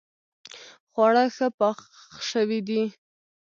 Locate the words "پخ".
1.59-1.77